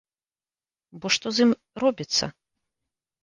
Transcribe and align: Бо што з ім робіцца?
Бо 1.03 1.11
што 1.17 1.27
з 1.37 1.45
ім 1.47 1.51
робіцца? 1.83 2.25